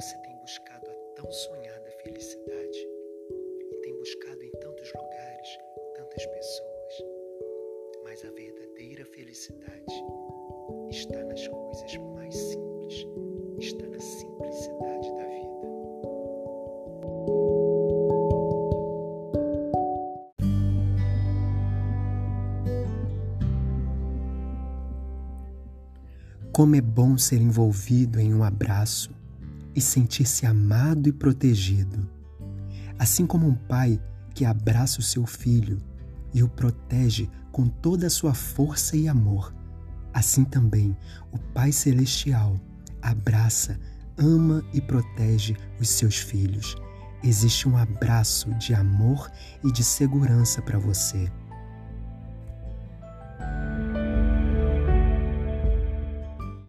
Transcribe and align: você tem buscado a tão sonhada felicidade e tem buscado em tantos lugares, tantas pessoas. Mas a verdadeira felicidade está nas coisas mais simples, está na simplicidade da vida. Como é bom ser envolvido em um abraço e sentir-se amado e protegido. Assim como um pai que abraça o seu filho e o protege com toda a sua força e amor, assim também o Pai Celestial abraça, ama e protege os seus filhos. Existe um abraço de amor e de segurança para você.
você 0.00 0.16
tem 0.18 0.36
buscado 0.36 0.88
a 0.88 0.94
tão 1.16 1.28
sonhada 1.32 1.90
felicidade 2.04 2.78
e 3.72 3.76
tem 3.82 3.92
buscado 3.98 4.40
em 4.44 4.50
tantos 4.60 4.92
lugares, 4.94 5.58
tantas 5.96 6.24
pessoas. 6.24 7.04
Mas 8.04 8.24
a 8.24 8.30
verdadeira 8.30 9.04
felicidade 9.04 10.04
está 10.88 11.24
nas 11.24 11.48
coisas 11.48 11.96
mais 12.14 12.32
simples, 12.32 13.06
está 13.58 13.88
na 13.88 13.98
simplicidade 13.98 15.12
da 15.16 15.24
vida. 15.24 15.48
Como 26.52 26.76
é 26.76 26.80
bom 26.80 27.18
ser 27.18 27.40
envolvido 27.40 28.20
em 28.20 28.32
um 28.32 28.44
abraço 28.44 29.17
e 29.78 29.80
sentir-se 29.80 30.44
amado 30.44 31.08
e 31.08 31.12
protegido. 31.12 32.10
Assim 32.98 33.24
como 33.24 33.46
um 33.46 33.54
pai 33.54 34.02
que 34.34 34.44
abraça 34.44 34.98
o 34.98 35.02
seu 35.02 35.24
filho 35.24 35.78
e 36.34 36.42
o 36.42 36.48
protege 36.48 37.30
com 37.52 37.68
toda 37.68 38.08
a 38.08 38.10
sua 38.10 38.34
força 38.34 38.96
e 38.96 39.06
amor, 39.06 39.54
assim 40.12 40.42
também 40.42 40.96
o 41.32 41.38
Pai 41.38 41.70
Celestial 41.70 42.58
abraça, 43.00 43.78
ama 44.16 44.64
e 44.74 44.80
protege 44.80 45.56
os 45.80 45.88
seus 45.88 46.16
filhos. 46.16 46.76
Existe 47.22 47.68
um 47.68 47.76
abraço 47.76 48.52
de 48.54 48.74
amor 48.74 49.30
e 49.64 49.72
de 49.72 49.84
segurança 49.84 50.60
para 50.60 50.78
você. 50.78 51.30